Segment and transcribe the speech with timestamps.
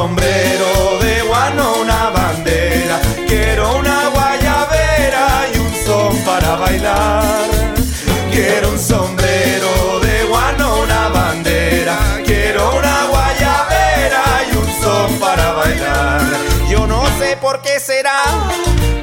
[0.00, 2.98] Sombrero de guano, una bandera.
[3.28, 7.46] Quiero una guayabera y un son para bailar.
[8.32, 11.98] Quiero un sombrero de guano, una bandera.
[12.24, 16.22] Quiero una guayabera y un son para bailar.
[16.70, 18.22] Yo no sé por qué será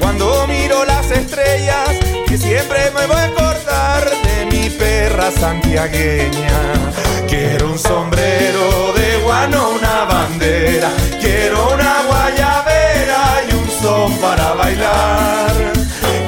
[0.00, 1.90] cuando miro las estrellas
[2.26, 6.58] que siempre me voy a acordar de mi perra santiagueña.
[7.28, 9.77] Quiero un sombrero de guano,
[11.20, 15.72] Quiero una guayabera y un son para bailar.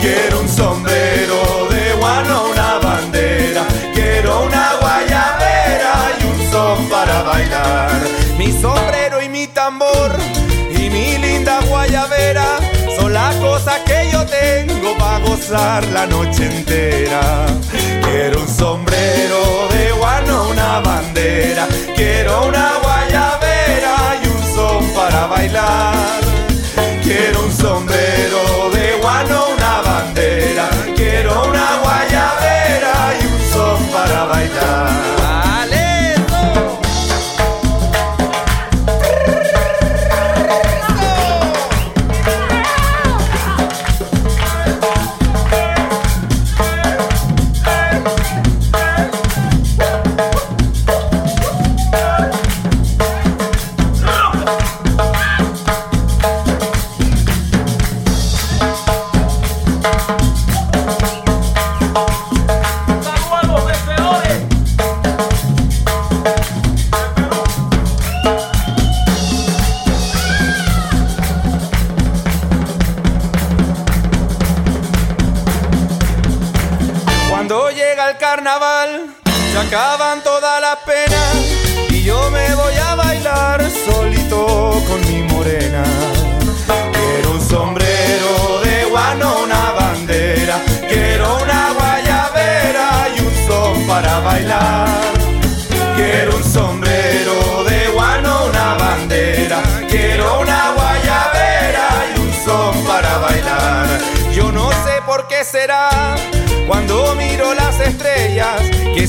[0.00, 3.64] Quiero un sombrero de guano, una bandera.
[3.94, 8.00] Quiero una guayabera y un son para bailar.
[8.36, 10.16] Mi sombrero y mi tambor
[10.68, 12.58] y mi linda guayabera
[12.98, 17.46] son las cosas que yo tengo para gozar la noche entera.
[18.02, 21.68] Quiero un sombrero de guano, una bandera.
[21.94, 23.39] Quiero una guayabera
[25.10, 26.20] para bailar.
[27.02, 30.68] Quiero un sombrero de guano, una bandera.
[30.94, 31.89] Quiero una guayabera
[79.52, 81.36] se acaban todas las penas
[81.88, 85.84] y yo me voy a bailar solito con mi morena.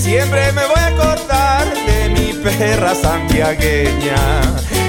[0.02, 4.42] Siempre me voy a acordar de mi perra santiagueña.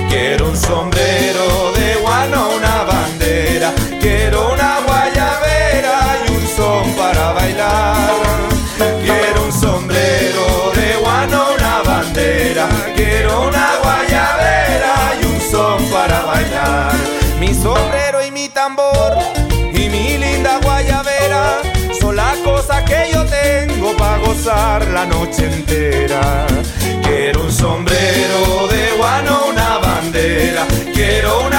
[0.08, 6.21] Quiero un sombrero de guano, una bandera, quiero una guayabera
[24.34, 26.46] la noche entera.
[27.02, 31.51] Quiero un sombrero de guano, una bandera, quiero una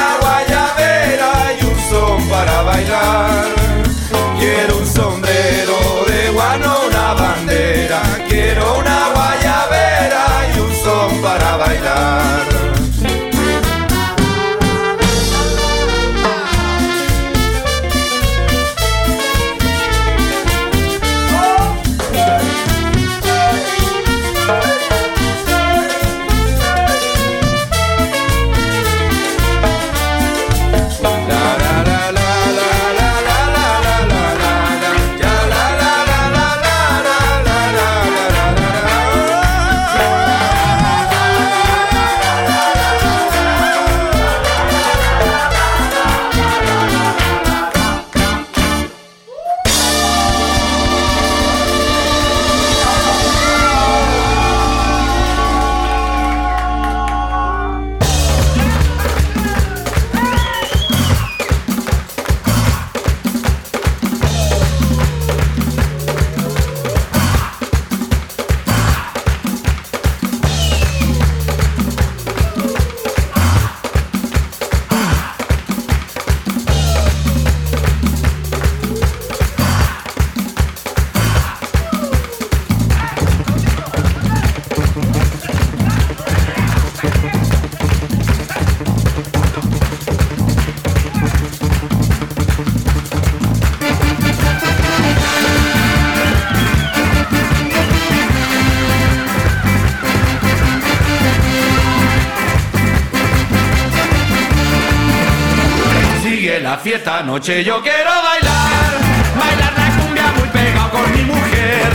[107.33, 108.91] noche yo quiero bailar,
[109.35, 111.89] bailar la cumbia muy pegado con mi mujer,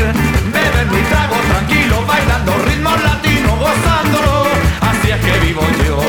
[0.52, 4.46] beber mi trago tranquilo, bailando ritmos latinos, gozándolo,
[4.80, 6.00] así es que vivo yo.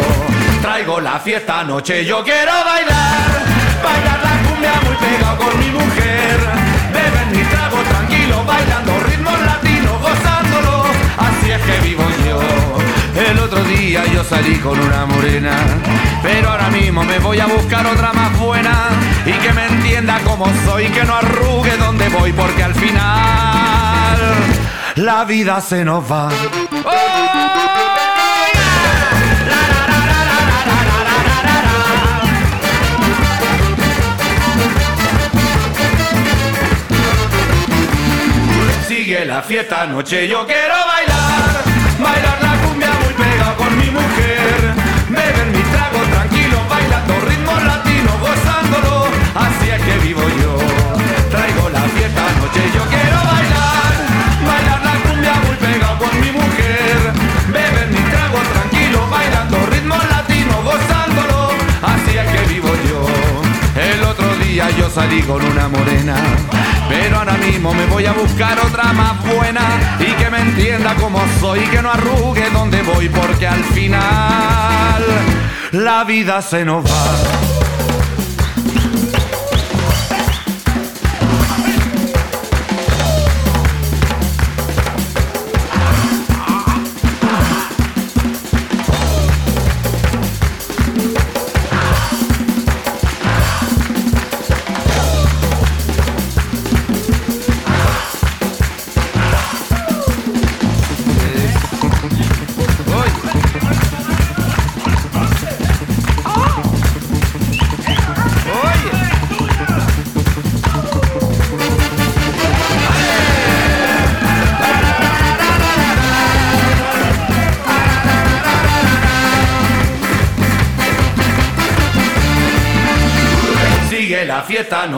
[0.64, 2.49] Traigo la fiesta, noche yo quiero
[25.30, 26.28] vida se nos va.
[38.88, 41.64] Sigue la fiesta, noche yo quiero bailar,
[42.00, 44.59] bailar la cumbia muy pegado con mi mujer,
[66.88, 69.62] pero ahora mismo me voy a buscar otra más buena
[70.00, 75.04] y que me entienda como soy, que no arrugue donde voy, porque al final
[75.72, 77.39] la vida se nos va.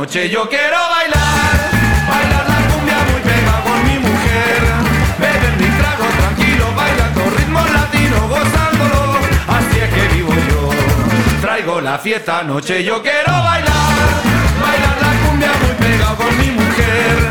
[0.02, 1.54] Noche, yo quiero bailar,
[2.10, 4.62] bailar la cumbia muy pegado con mi mujer,
[5.20, 10.70] beber mi trago tranquilo, bailando ritmo latino, gozándolo, así es que vivo yo.
[11.40, 13.94] Traigo la fiesta noche, yo quiero bailar,
[14.60, 17.31] bailar la cumbia muy pegado con mi mujer,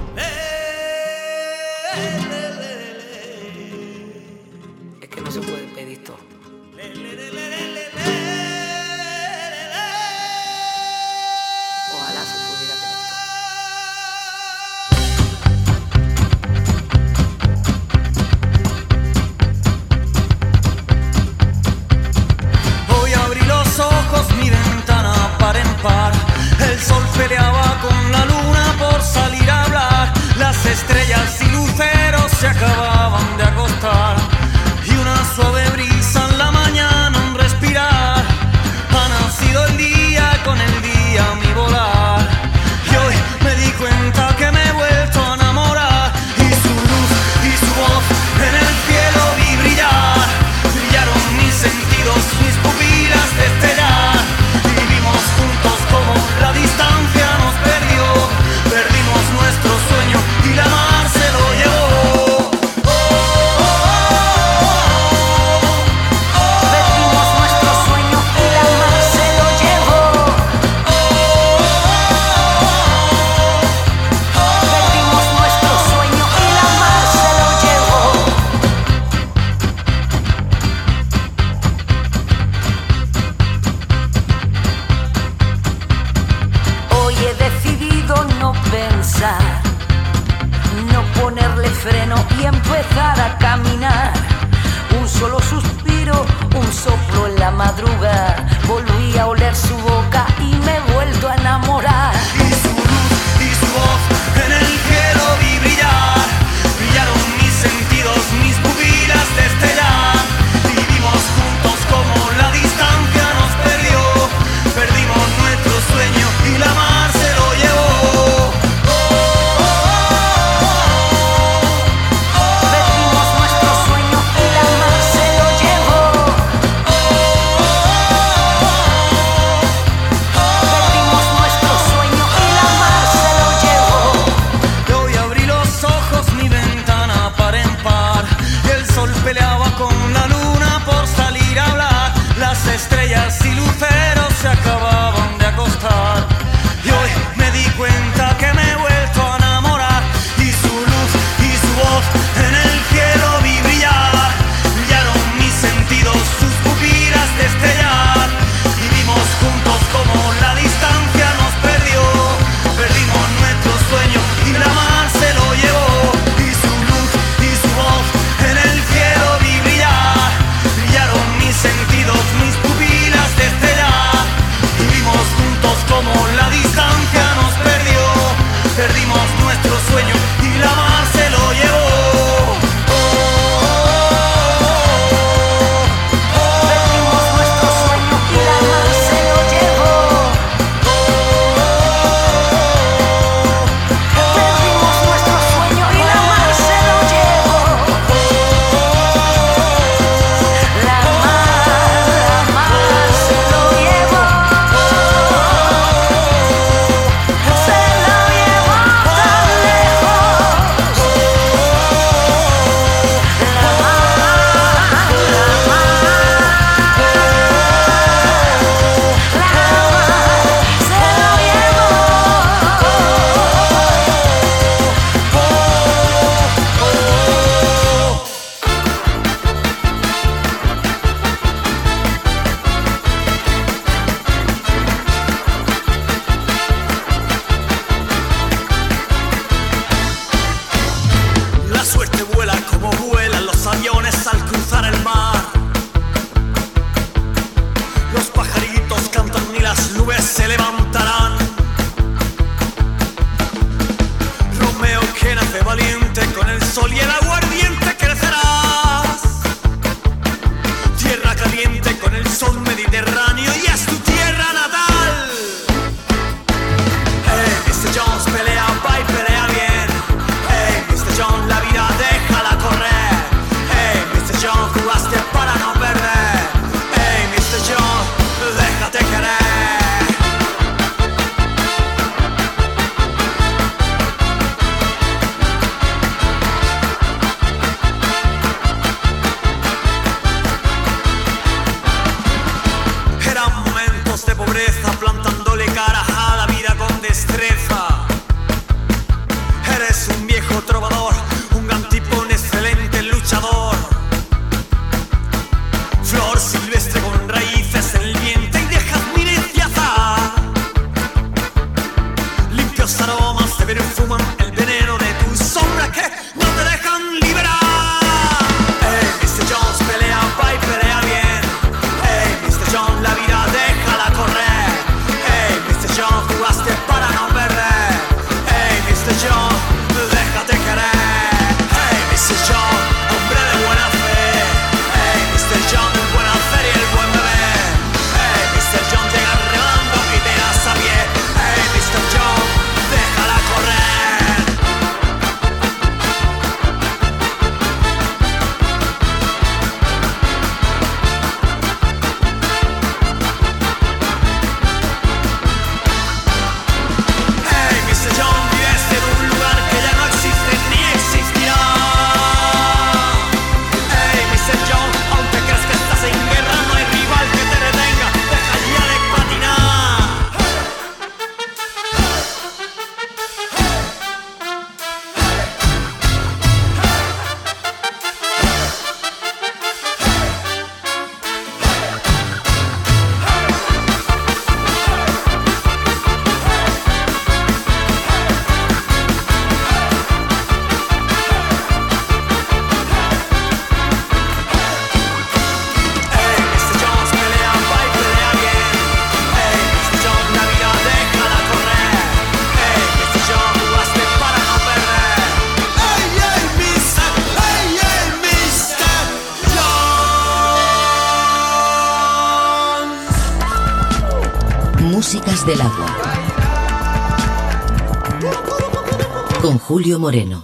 [419.99, 420.43] Moreno.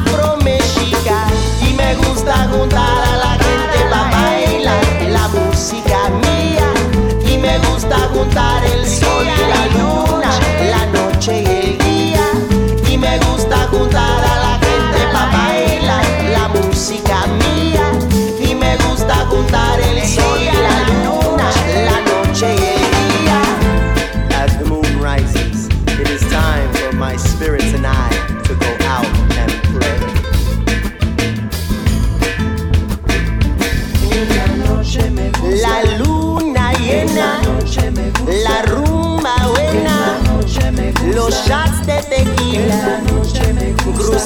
[2.41, 6.73] gusta juntar a la gente para bailar la música mía
[7.27, 10.00] y me gusta juntar el sol y la luz.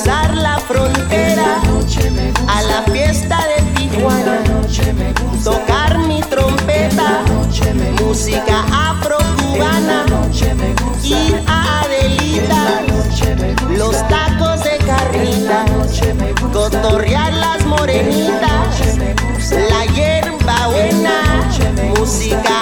[0.05, 1.61] cruzar la frontera
[2.47, 4.43] a la fiesta de Tijuana,
[5.43, 7.23] tocar mi trompeta,
[8.03, 10.05] música afro-cubana,
[11.03, 12.83] ir a Adelita,
[13.75, 15.65] los tacos de carrita,
[16.53, 18.97] cotorrear las morenitas,
[19.49, 21.49] la hierba buena,
[21.97, 22.61] música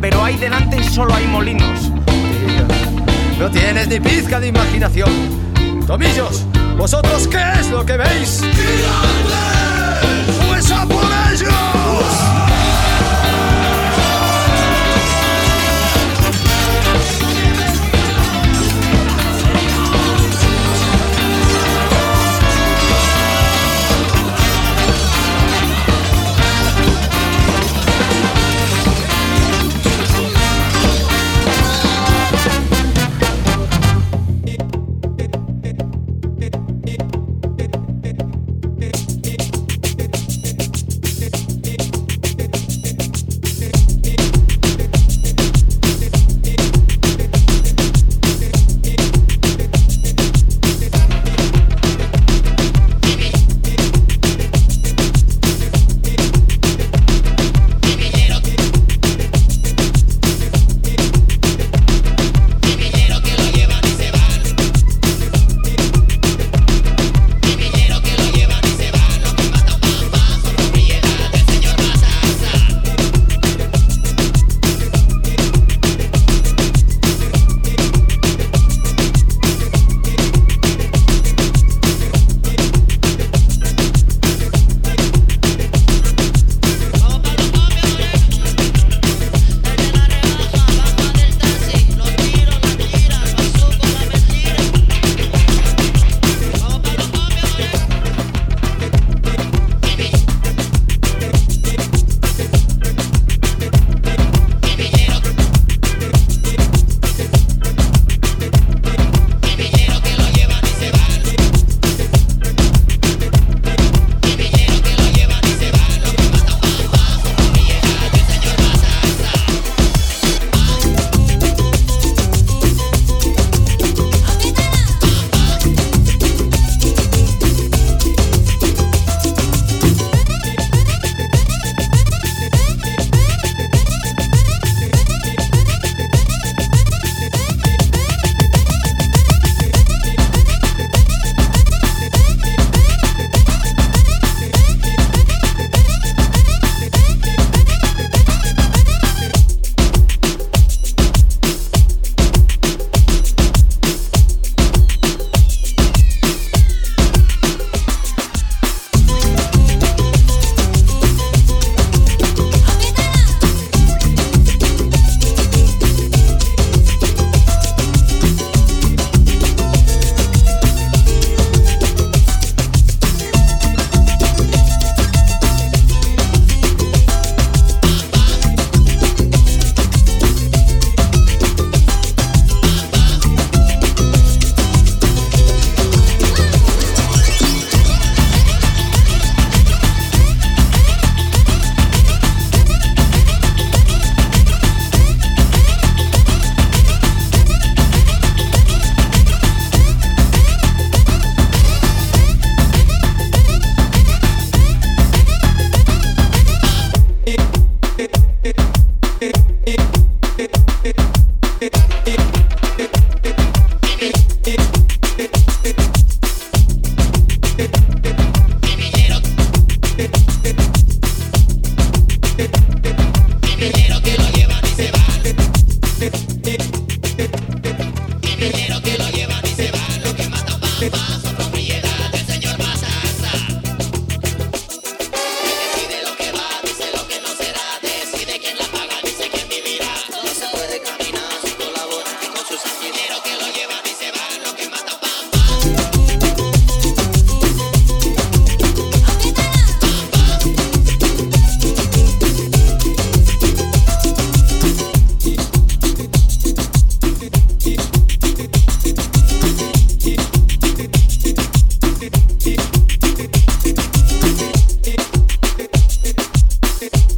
[0.00, 1.90] pero ahí delante solo hay molinos.
[3.38, 5.10] No tienes ni pizca de imaginación.
[5.86, 6.44] Tomillos,
[6.76, 8.42] ¿vosotros qué es lo que veis?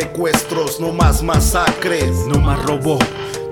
[0.00, 2.26] Secuestros, no más masacres.
[2.26, 2.98] No más robo,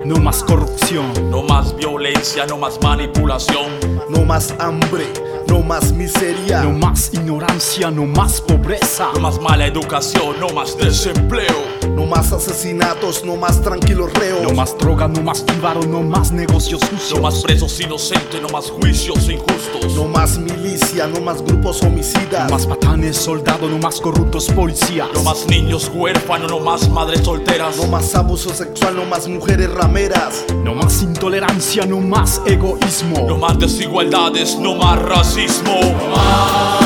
[0.05, 1.07] no más corrupción.
[1.31, 3.71] No más violencia, no más manipulación.
[4.11, 5.07] No más hambre,
[5.49, 6.63] no más miseria.
[6.63, 9.09] No más ignorancia, no más pobreza.
[9.15, 11.65] No más mala educación, no más desempleo.
[11.97, 14.43] No más asesinatos, no más tranquilos reos.
[14.43, 17.15] No más droga, no más privado, no más negocios sucios.
[17.15, 19.54] No más presos inocentes, no más juicios injustos.
[19.95, 22.45] No más milicia, no más grupos homicidas.
[22.45, 25.09] No más patanes, soldados, no más corruptos policías.
[25.15, 27.77] No más niños huérfanos, no más madres solteras.
[27.77, 30.45] No más abuso sexual, no más mujeres rameras.
[30.63, 33.27] No más intolerancia, no más egoísmo.
[33.29, 35.81] No más desigualdades, no más racismo.
[35.81, 36.84] No más.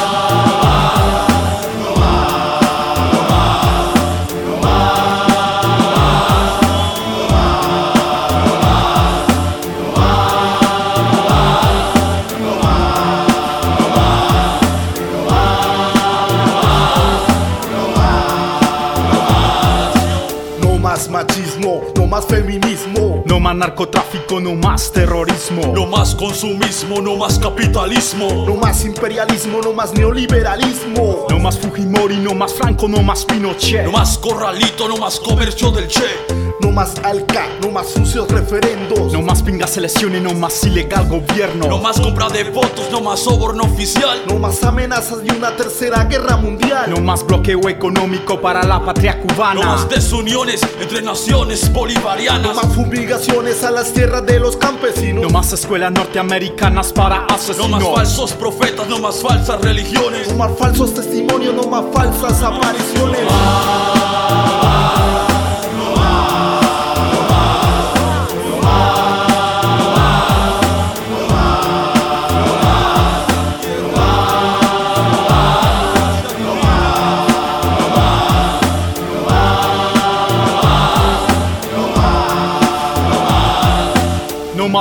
[22.18, 23.22] Más feminismo.
[23.26, 25.72] No más narcotráfico, no más terrorismo.
[25.72, 28.44] No más consumismo, no más capitalismo.
[28.44, 31.26] No más imperialismo, no más neoliberalismo.
[31.30, 33.84] No más Fujimori, no más Franco, no más Pinochet.
[33.84, 36.47] No más corralito, no más comercio del Che.
[36.60, 39.12] No más alca, no más sucios referendos.
[39.12, 41.68] No más pingas elecciones, no más ilegal gobierno.
[41.68, 44.22] No más compra de votos, no más soborno oficial.
[44.26, 46.90] No más amenazas de una tercera guerra mundial.
[46.90, 49.60] No más bloqueo económico para la patria cubana.
[49.60, 52.42] No más desuniones entre naciones bolivarianas.
[52.42, 55.22] No más fumigaciones a las tierras de los campesinos.
[55.22, 57.70] No más escuelas norteamericanas para asesinos.
[57.70, 60.28] No más falsos profetas, no más falsas religiones.
[60.28, 63.22] No más falsos testimonios, no más falsas apariciones.
[63.22, 64.47] No más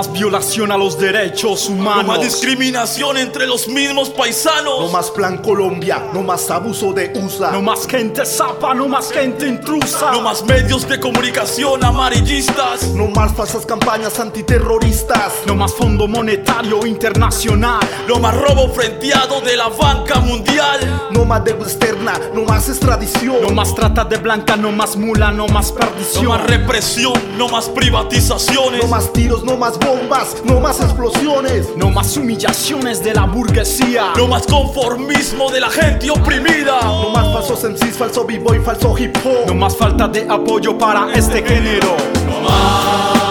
[0.05, 2.05] violación a los derechos humanos.
[2.05, 4.79] No más discriminación entre los mismos paisanos.
[4.79, 7.51] No más plan Colombia, no más abuso de USA.
[7.51, 10.11] No más gente zapa, no más gente intrusa.
[10.11, 12.89] No más medios de comunicación amarillistas.
[12.93, 15.33] No más falsas campañas antiterroristas.
[15.47, 17.79] No más Fondo Monetario Internacional.
[18.07, 21.09] No más robo frenteado de la banca mundial.
[21.11, 23.41] No más deuda externa, no más extradición.
[23.41, 26.25] No más trata de blanca, no más mula, no más perdición.
[26.25, 28.83] No más represión, no más privatizaciones.
[28.83, 31.75] No más tiros, no más bombas, no más explosiones.
[31.75, 34.13] No más humillaciones de la burguesía.
[34.17, 36.81] No más conformismo de la gente oprimida.
[36.81, 39.47] No más falsos MCs, falso b-boy, falso hip hop.
[39.47, 41.95] No más falta de apoyo para este género.
[42.25, 43.26] No más.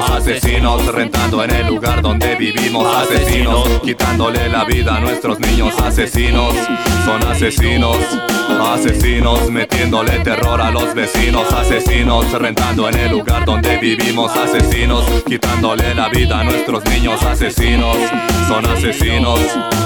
[0.00, 6.54] Asesinos rentando en el lugar donde vivimos Asesinos quitándole la vida a nuestros niños Asesinos
[7.04, 7.96] son asesinos
[8.72, 15.94] Asesinos metiéndole terror a los vecinos Asesinos rentando en el lugar donde vivimos Asesinos quitándole
[15.94, 17.96] la vida a nuestros niños Asesinos
[18.48, 19.40] son asesinos.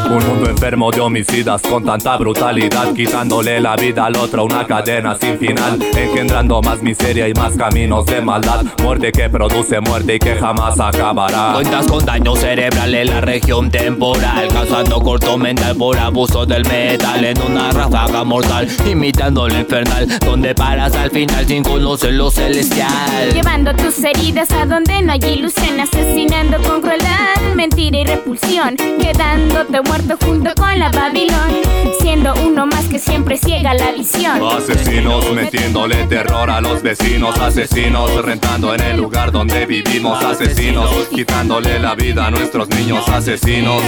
[0.09, 5.17] Un mundo enfermo de homicidas con tanta brutalidad Quitándole la vida al otro una cadena
[5.17, 10.19] sin final Engendrando más miseria y más caminos de maldad Muerte que produce muerte y
[10.19, 11.53] que jamás acabará.
[11.55, 17.25] Cuentas con daño cerebral en la región temporal Causando corto mental por abuso del metal
[17.25, 23.33] En una ráfaga mortal imitando lo infernal Donde paras al final sin conocer lo celestial.
[23.33, 29.81] Llevando tus heridas a donde no hay ilusión Asesinando con crueldad, mentira y repulsión Quedándote
[29.81, 31.63] muerto junto con la Babilón
[32.01, 34.41] Siendo uno más que siempre ciega la visión.
[34.43, 40.91] Asesinos metiéndole terror a los vecinos Asesinos rentando en el lugar donde vivimos Asesinos.
[41.15, 43.83] quitándole la vida a nuestros niños Asesinos.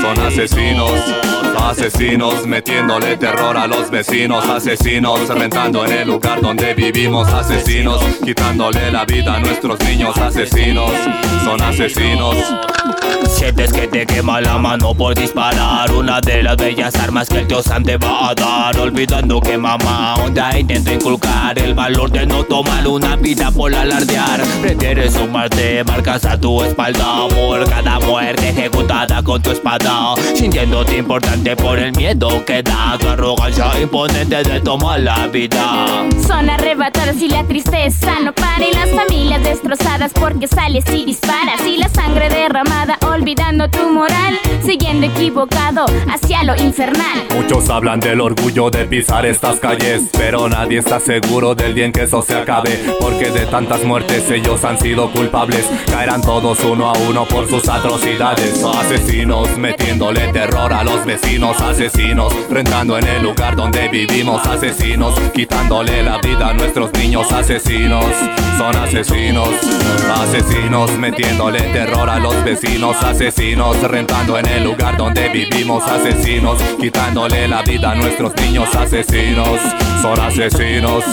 [0.00, 0.90] Son asesinos
[1.58, 4.44] Asesinos metiéndole terror a los vecinos.
[4.48, 7.28] Asesinos rentando en el lugar donde vivimos.
[7.28, 10.90] Asesinos quitándole la vida a nuestros niños Asesinos.
[11.44, 12.36] Son asesinos.
[13.28, 15.90] Sientes que te quema la mano por disparar.
[15.92, 18.78] Una de las bellas armas que el Dios te va a dar.
[18.78, 24.42] Olvidando que mamá onda intenta inculcar El valor de no tomar una vida por alardear.
[24.60, 30.14] Prefieres sumarte marcas a tu espalda Por cada muerte ejecutada con tu espada.
[30.34, 36.06] Sintiéndote importante por el miedo que da Tu arrogancia imponente de tomar la vida.
[36.26, 41.60] Son arrebatados y la tristeza no para Y las familias destrozadas porque sales y disparas
[41.66, 47.26] Y la sangre derramada olvidando tu moral Siguiendo equivocado hacia lo infernal.
[47.34, 51.92] Muchos hablan del orgullo de pisar estas calles Pero nadie está seguro del día en
[51.92, 55.31] que eso se acabe Porque de tantas muertes ellos han sido culpables
[55.86, 58.62] Caerán todos uno a uno por sus atrocidades.
[58.62, 61.58] Asesinos metiéndole terror a los vecinos.
[61.58, 64.46] Asesinos rentando en el lugar donde vivimos.
[64.46, 67.32] Asesinos quitándole la vida a nuestros niños.
[67.32, 68.04] Asesinos
[68.58, 69.48] son asesinos.
[70.20, 73.02] Asesinos metiéndole terror a los vecinos.
[73.02, 75.82] Asesinos rentando en el lugar donde vivimos.
[75.84, 78.68] Asesinos quitándole la vida a nuestros niños.
[78.74, 79.58] Asesinos
[80.02, 81.04] son asesinos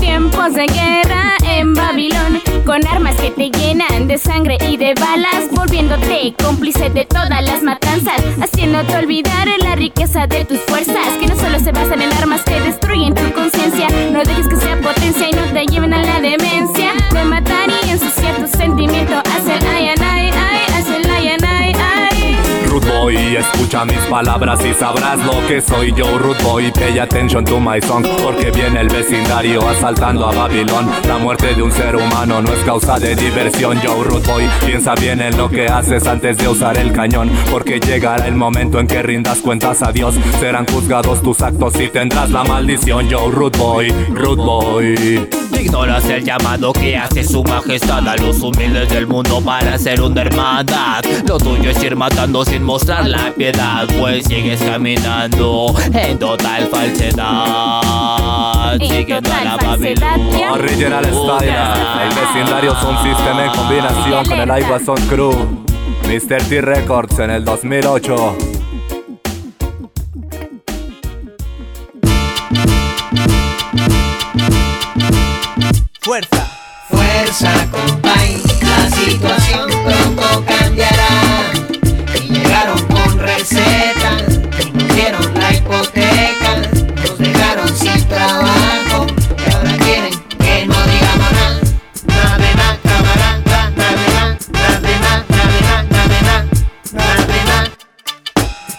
[0.00, 5.50] Tiempos de guerra en Babilón Con armas que te llenan de sangre y de balas
[5.50, 11.36] Volviéndote cómplice de todas las matanzas Haciéndote olvidar la riqueza de tus fuerzas Que no
[11.36, 15.32] solo se basan en armas que destruyen tu conciencia No dejes que sea potencia y
[15.32, 20.23] no te lleven a la demencia De matar y ensuciar tu sentimiento Haz el ay,
[23.04, 26.72] Boy, escucha mis palabras y sabrás lo que soy yo, Rude Boy.
[26.72, 30.90] Pay attention to my song, porque viene el vecindario asaltando a Babilón.
[31.06, 34.48] La muerte de un ser humano no es causa de diversión, yo, Rude Boy.
[34.64, 38.80] Piensa bien en lo que haces antes de usar el cañón, porque llegará el momento
[38.80, 40.14] en que rindas cuentas a Dios.
[40.40, 45.43] Serán juzgados tus actos y tendrás la maldición, yo, Rude Boy, Rude Boy.
[45.52, 50.22] Ignoras el llamado que hace su majestad a los humildes del mundo para ser una
[50.22, 51.04] hermandad.
[51.26, 58.74] Lo tuyo es ir matando sin mostrar la piedad, pues sigues caminando en total falsedad.
[58.74, 59.54] En Siguiendo a la.
[60.52, 61.54] Original Style,
[62.02, 64.48] el vecindario Sound System en combinación con el
[64.84, 65.32] Sound Crew.
[66.04, 66.42] Mr.
[66.48, 68.53] T Records en el 2008.
[76.04, 76.46] Fuerza.
[76.90, 80.93] Fuerza, compay, la situación pronto cambiará.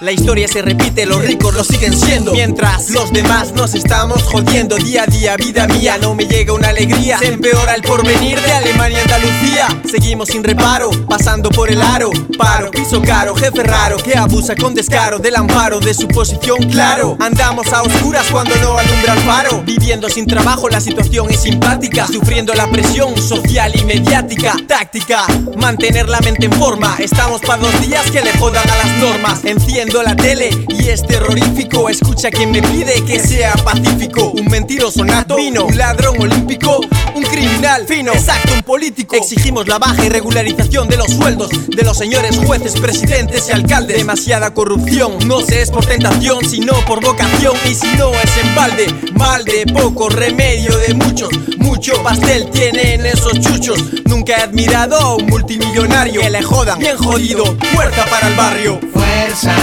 [0.06, 2.32] La historia se repite, los ricos lo siguen siendo.
[2.32, 6.68] Mientras los demás nos estamos jodiendo Día a día, vida mía, no me llega una
[6.68, 7.18] alegría.
[7.18, 9.68] Se empeora el porvenir de Alemania a Andalucía.
[9.90, 12.12] Seguimos sin reparo, pasando por el aro.
[12.38, 17.18] Paro, piso caro, jefe raro Que abusa con descaro del amparo de su posición claro.
[17.20, 22.06] Andamos a oscuras cuando no alumbra el faro Viviendo sin trabajo, la situación es simpática.
[22.08, 25.26] Sufriendo la presión social y mediática Táctica,
[25.58, 29.46] mantener la mente en forma Estamos para dos días que le jodan a las normas.
[29.46, 35.04] Enciendo la tele y es terrorífico Escucha quien me pide que sea pacífico Un mentiroso
[35.04, 36.82] nato, vino, un ladrón olímpico
[37.16, 39.16] un criminal fino, exacto, un político.
[39.16, 43.98] Exigimos la baja y regularización de los sueldos de los señores jueces, presidentes y alcaldes.
[43.98, 47.54] Demasiada corrupción, no se es por tentación, sino por vocación.
[47.70, 51.30] Y si no es en balde, mal de poco, remedio de muchos.
[51.58, 53.80] Mucho pastel tienen esos chuchos.
[54.06, 58.80] Nunca he admirado a un multimillonario que le jodan, bien jodido, fuerza para el barrio.
[58.94, 59.56] Fuerza,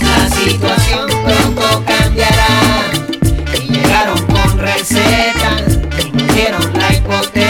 [0.00, 2.90] la situación pronto cambiará.
[3.54, 5.78] Y llegaron con recetas,
[6.34, 7.41] dieron la hipoteca,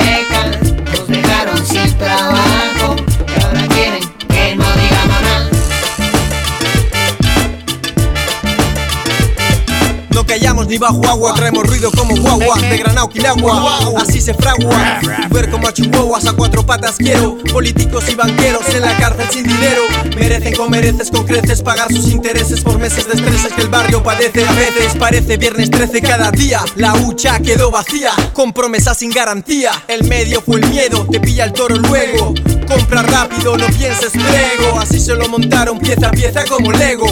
[10.63, 15.01] Callamos ni bajo agua, traemos ruido como guagua De granao quilagua, así se fragua
[15.31, 17.39] Ver como a chihuahuas a cuatro patas quiero.
[17.53, 19.83] Políticos y banqueros en la cárcel sin dinero.
[20.17, 24.03] Merecen con mereces con creces Pagar sus intereses por meses de estreses que el barrio
[24.03, 24.47] padece.
[24.47, 29.73] A veces parece viernes 13 cada día La hucha quedó vacía, con promesas sin garantía.
[29.89, 32.35] El medio fue el miedo, te pilla el toro luego
[32.73, 37.07] Compra rápido, no pienses prego Así se lo montaron pieza a pieza como Lego.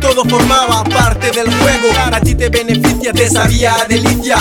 [0.00, 1.88] Todo formaba parte del juego.
[2.12, 4.36] A ti te beneficia, te sabía delicia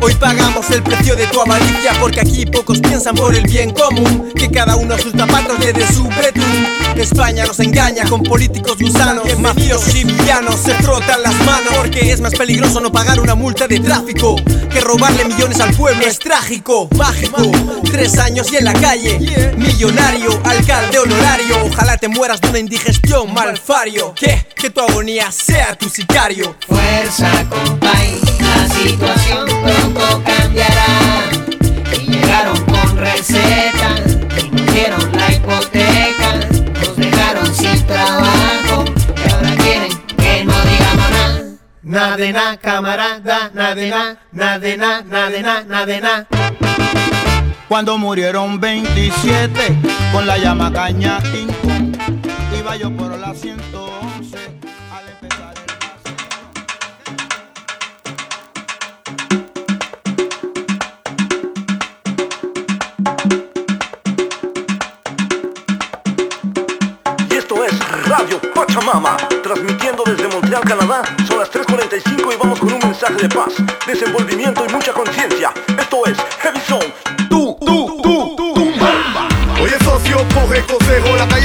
[0.00, 4.32] Hoy pagamos el precio de tu avaricia Porque aquí pocos piensan por el bien común
[4.34, 6.66] Que cada uno a sus zapatos le dé su betún
[6.96, 12.20] España nos engaña con políticos gusanos Mafiosos y villanos se frotan las manos Porque es
[12.20, 14.36] más peligroso no pagar una multa de tráfico
[14.70, 17.50] Que robarle millones al pueblo Es trágico, mágico.
[17.84, 23.32] Tres años y en la calle Millonario, alcalde honorario Ojalá te mueras de una indigestión,
[23.32, 24.14] malfario.
[24.14, 26.56] Que, que tu agonía sea tu sicario.
[26.66, 30.86] Fuerza, compay, la situación pronto cambiará.
[31.92, 34.00] Y llegaron con recetas,
[34.42, 36.34] y nos dieron la hipoteca,
[36.80, 38.84] nos dejaron sin trabajo,
[39.16, 41.42] y ahora quieren que no digamos nada.
[41.82, 46.26] Nada de na, camarada, nada de na, nada nada nada de na.
[47.68, 49.76] Cuando murieron 27
[50.12, 51.18] con la llama caña
[52.56, 53.73] iba yo por la 111
[68.54, 71.02] Pachamama, transmitiendo desde Montreal, Canadá.
[71.28, 73.52] Son las 3.45 y vamos con un mensaje de paz,
[73.86, 75.52] desenvolvimiento y mucha conciencia.
[75.78, 76.94] Esto es Heavy Zone.
[77.28, 79.28] Tú, tú, tú, tú, bomba.
[79.60, 81.43] Oye socio, coge consejo La calle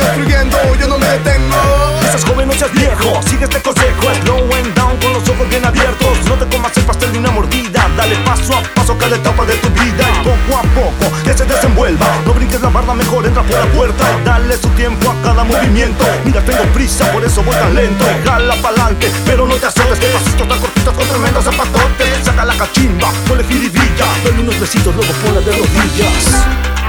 [0.00, 3.22] destruyendo Yo no me detengo Estás joven, no seas viejo.
[3.22, 4.02] Sigue este consejo.
[4.24, 6.18] Slow and down con los ojos bien abiertos.
[6.26, 7.88] No te comas el pastel de una mordida.
[7.96, 10.04] Dale paso a paso cada etapa de tu vida.
[10.10, 12.08] Y poco a poco que se desenvuelva.
[12.26, 14.04] No brinques la barda, mejor entra por la puerta.
[14.10, 16.04] Y dale su tiempo a cada movimiento.
[16.24, 18.04] Mira, tengo prisa, por eso voy tan lento.
[18.24, 20.00] Jala pa'lante, pero no te azotes.
[20.00, 22.24] Que pasitos tan cortitos con tremendos zapatotes.
[22.24, 24.06] Saca la cachimba, ponle jiribilla.
[24.24, 26.79] Dale unos besitos, luego ponle de rodillas.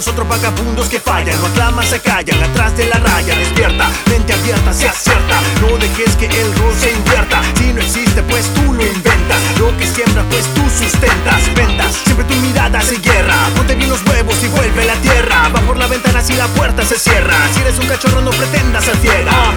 [0.00, 1.38] Los otros vagabundos que fallan.
[1.42, 3.36] No aclaman, se callan, atrás de la raya.
[3.36, 5.38] Despierta, mente abierta, se acierta.
[5.60, 7.42] No dejes que el rol se invierta.
[7.56, 9.58] Si no existe, pues tú lo inventas.
[9.58, 11.54] Lo que siembra, pues tú sustentas.
[11.54, 15.48] Ventas, siempre tu mirada se guerra Ponte bien los huevos y vuelve a la tierra.
[15.54, 17.36] Va por la ventana si la puerta se cierra.
[17.52, 19.52] Si eres un cachorro no pretendas ser ciega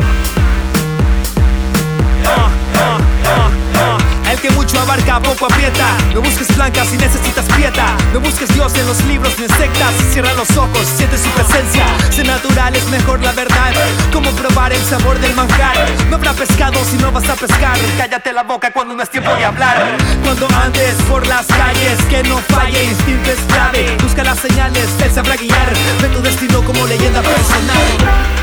[5.16, 5.86] aprieta.
[6.14, 7.96] No busques blancas si necesitas prieta.
[8.14, 10.12] No busques Dios en los libros ni en.
[10.12, 11.86] Cierra los ojos, siente su presencia.
[12.10, 13.74] Sé natural, es mejor la verdad.
[14.12, 15.76] Como probar el sabor del manjar.
[16.10, 17.78] No habrá pescado si no vas a pescar.
[17.98, 19.98] Cállate la boca cuando no es tiempo de hablar.
[20.24, 23.96] Cuando andes por las calles, que no falle, instinto clave.
[24.02, 25.74] Busca las señales, él sabrá guiar.
[26.02, 28.43] Ve tu destino como leyenda personal.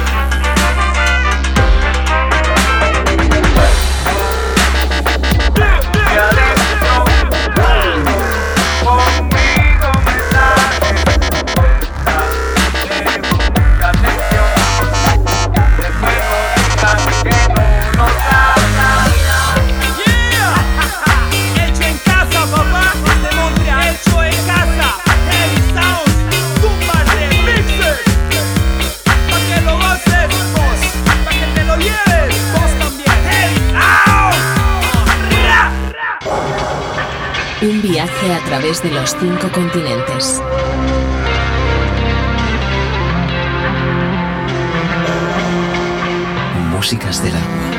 [38.71, 40.41] través de los cinco continentes.
[46.71, 47.70] Músicas del agua.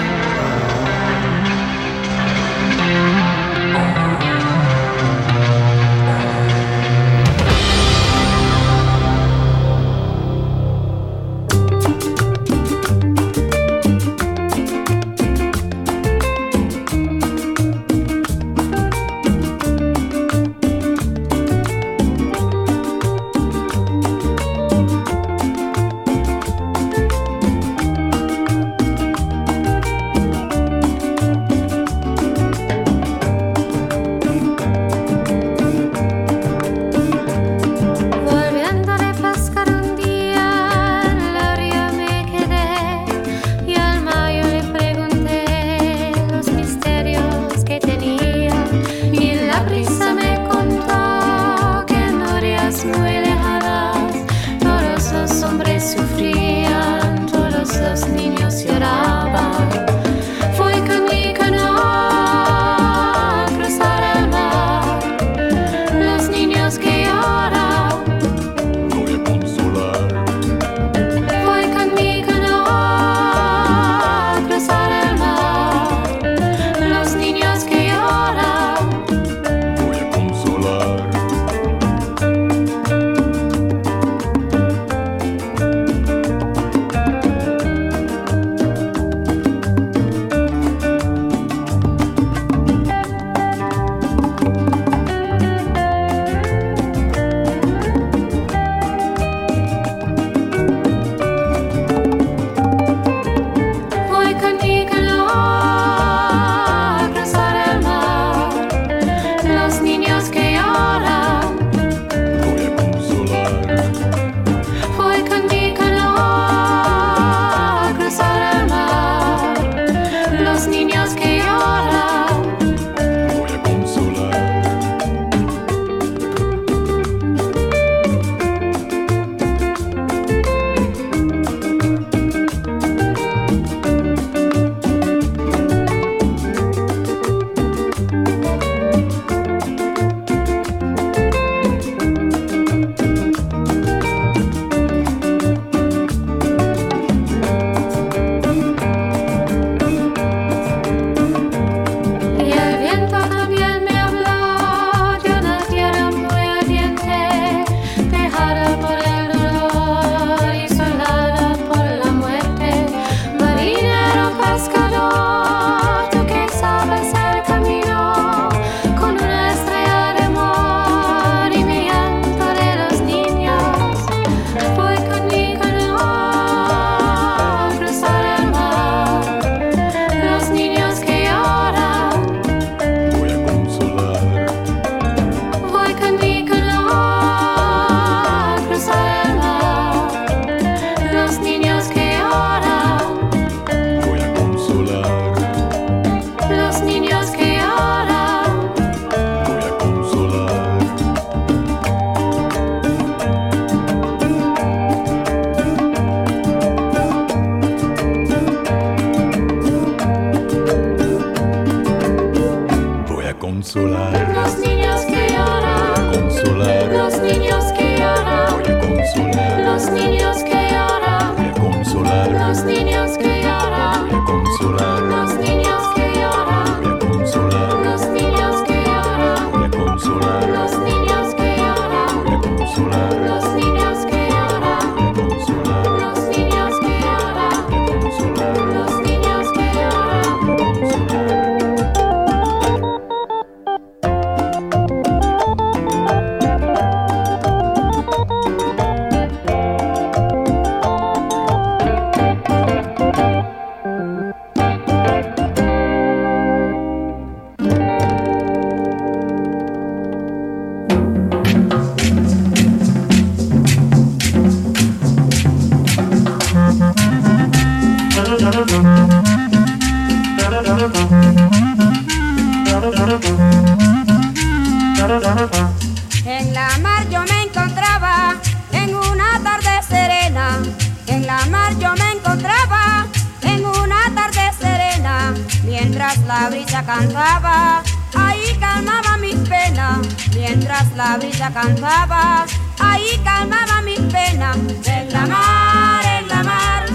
[276.24, 278.36] En la mar yo me encontraba
[278.72, 280.60] en una tarde serena.
[281.08, 283.08] En la mar yo me encontraba
[283.42, 285.34] en una tarde serena.
[285.66, 287.84] Mientras la brisa cantaba,
[288.16, 290.00] ahí calmaba mis penas.
[290.34, 292.46] Mientras la brisa cantaba,
[292.80, 294.56] ahí calmaba mis penas.
[294.86, 296.86] En la mar, en la mar,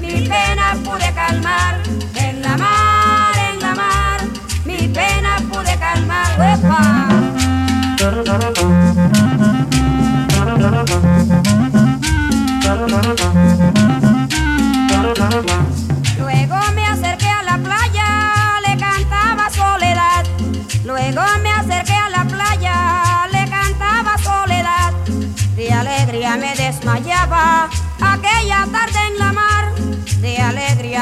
[0.00, 1.82] mis penas pude calmar.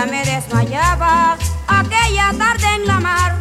[0.06, 3.33] Me desmayaba aquella tarde en la mar.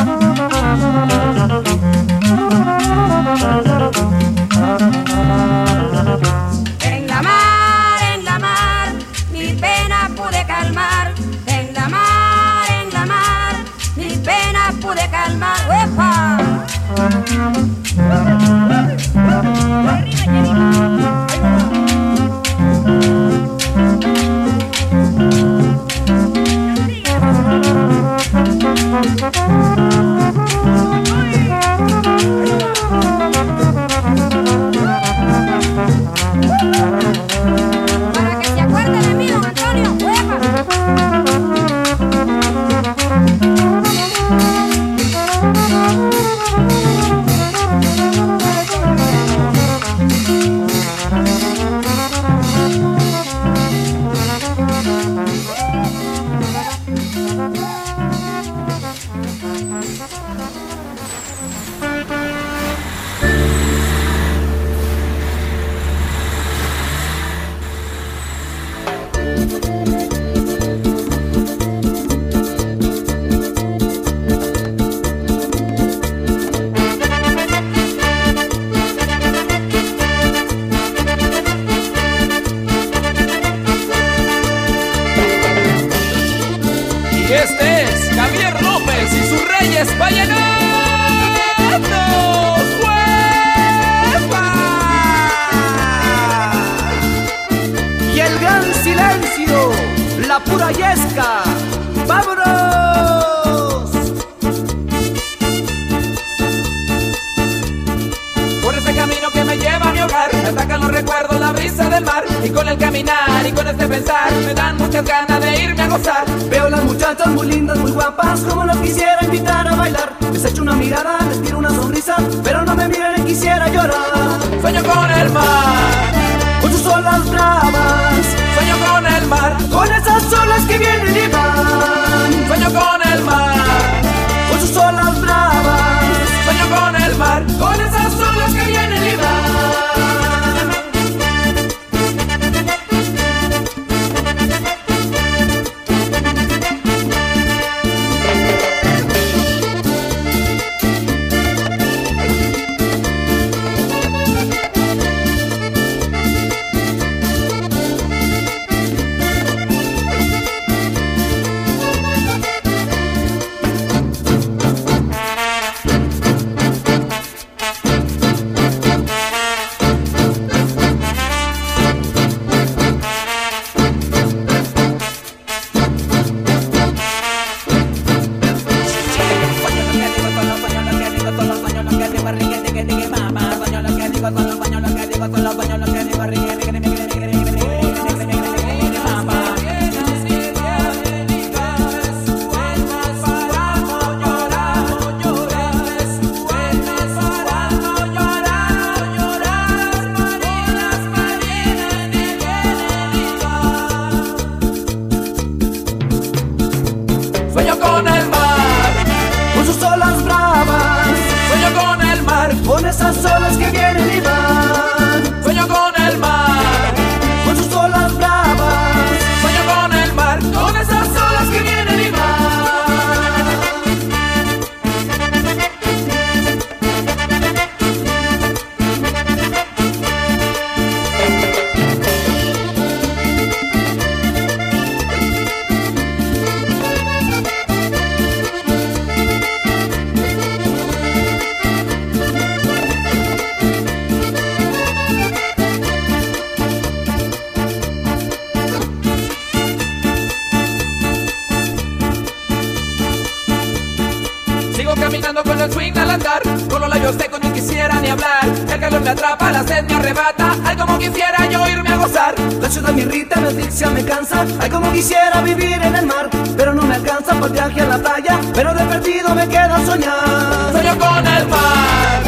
[257.82, 258.46] quisiera ni hablar.
[258.72, 260.56] El calor me atrapa, la sed me arrebata.
[260.66, 262.36] Ay, como quisiera yo irme a gozar.
[262.62, 264.46] La ciudad me irrita, me asfixia, me cansa.
[264.60, 266.30] Ay, como quisiera vivir en el mar.
[266.56, 268.40] Pero no me alcanza por viaje a la playa.
[268.54, 270.72] Pero de perdido me queda soñar.
[270.72, 272.22] Sueño con el mar.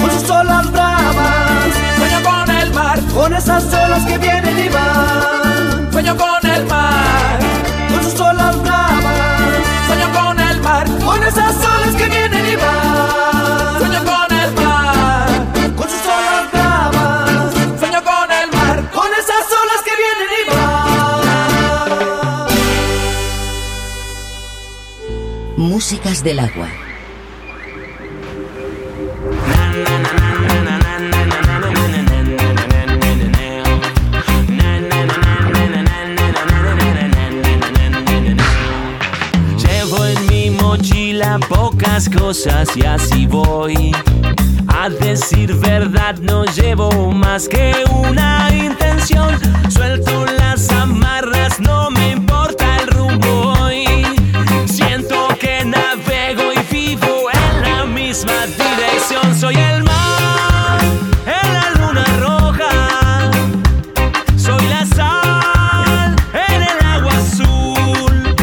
[0.00, 1.72] Con sus olas bravas.
[1.96, 3.00] Sueño con el mar.
[3.14, 5.92] Con esas olas que vienen y van.
[5.92, 7.38] Sueño con el mar.
[7.88, 9.40] Con sus olas bravas.
[9.86, 10.86] Sueño con el mar.
[11.02, 11.77] Con esas olas
[25.90, 26.68] Músicas del agua.
[39.56, 43.92] Llevo en mi mochila pocas cosas y así voy.
[44.68, 49.40] A decir verdad no llevo más que una intención.
[49.70, 53.97] Suelto las amarras, no me importa el rumbo hoy.
[59.08, 60.80] Soy el mar,
[61.24, 63.30] en la luna roja.
[64.36, 68.34] Soy la sal en el agua azul.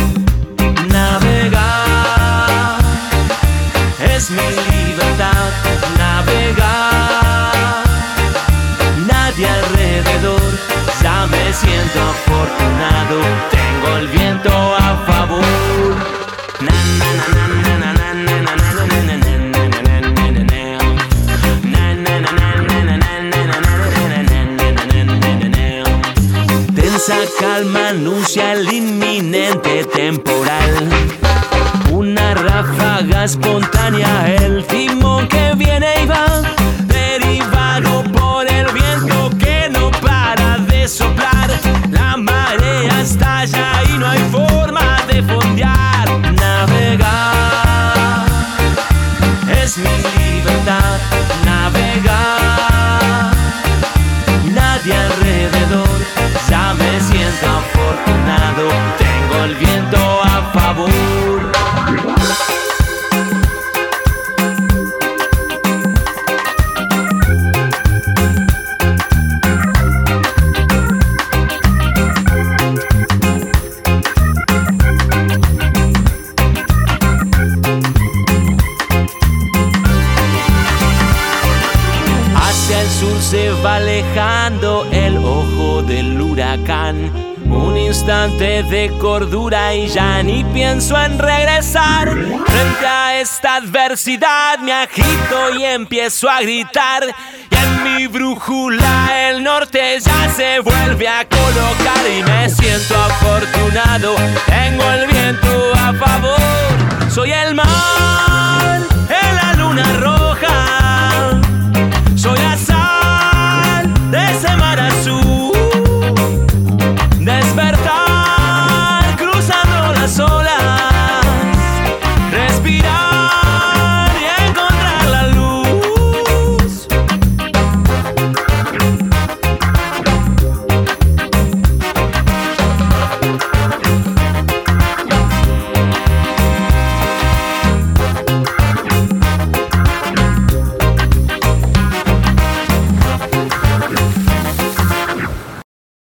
[0.88, 2.80] Navegar
[4.00, 5.52] es mi libertad.
[6.00, 7.54] Navegar,
[9.06, 10.42] nadie alrededor.
[11.04, 13.55] Ya me siento afortunado.
[27.56, 30.90] Anuncia el inminente temporal.
[31.90, 36.42] Una ráfaga espontánea, el timón que viene y va,
[36.86, 41.50] derivado por el viento que no para de soplar.
[41.92, 44.55] La marea estalla y no hay forma
[88.64, 92.10] de cordura y ya ni pienso en regresar.
[92.10, 97.04] Frente a esta adversidad me agito y empiezo a gritar.
[97.50, 104.16] Y en mi brújula el norte ya se vuelve a colocar y me siento afortunado.
[104.46, 108.35] Tengo el viento a favor, soy el mar.